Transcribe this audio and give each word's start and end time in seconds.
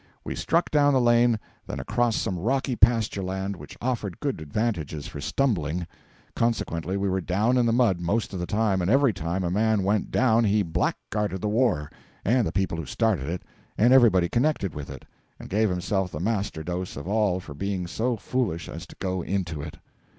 We 0.23 0.33
struck 0.35 0.71
down 0.71 0.93
the 0.93 0.99
lane, 0.99 1.37
then 1.67 1.79
across 1.79 2.15
some 2.15 2.39
rocky 2.39 2.75
pasture 2.75 3.21
land 3.21 3.55
which 3.55 3.77
offered 3.79 4.19
good 4.19 4.41
advantages 4.41 5.05
for 5.05 5.21
stumbling; 5.21 5.85
consequently 6.35 6.97
we 6.97 7.07
were 7.07 7.21
down 7.21 7.55
in 7.55 7.67
the 7.67 7.71
mud 7.71 7.99
most 8.01 8.33
of 8.33 8.39
the 8.39 8.47
time, 8.47 8.81
and 8.81 8.89
every 8.89 9.13
time 9.13 9.43
a 9.43 9.51
man 9.51 9.83
went 9.83 10.09
down 10.09 10.43
he 10.45 10.63
blackguarded 10.63 11.41
the 11.41 11.47
war, 11.49 11.87
and 12.25 12.47
the 12.47 12.51
people 12.51 12.79
who 12.79 12.85
started 12.87 13.29
it, 13.29 13.43
and 13.77 13.93
everybody 13.93 14.27
connected 14.27 14.73
with 14.73 14.89
it, 14.89 15.05
and 15.39 15.49
gave 15.51 15.69
himself 15.69 16.11
the 16.11 16.19
master 16.19 16.63
dose 16.63 16.97
of 16.97 17.07
all 17.07 17.39
for 17.39 17.53
being 17.53 17.85
so 17.85 18.15
foolish 18.17 18.67
as 18.67 18.87
to 18.87 18.95
go 18.99 19.21
into 19.21 19.61
it. 19.61 19.77